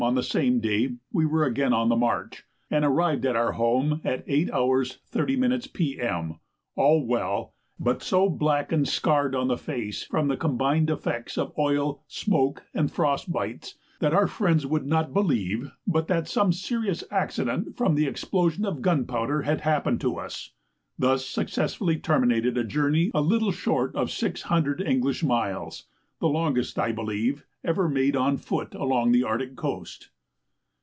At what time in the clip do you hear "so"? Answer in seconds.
8.01-8.27